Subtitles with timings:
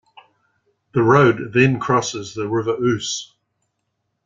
[0.95, 3.35] The road then crosses the River Ouse.